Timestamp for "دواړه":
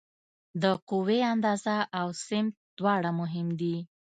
2.79-3.11